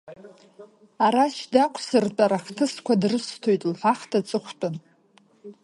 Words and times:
Арашь 1.05 1.41
дақәсыртәар, 1.53 2.31
аҳҭыҳәса 2.37 2.93
дрысҭоит, 3.01 3.61
лҳәахт 3.71 4.11
аҵыхәтәан. 4.19 4.75